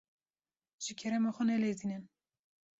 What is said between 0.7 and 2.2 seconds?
Ji kerema xwe nelezînin.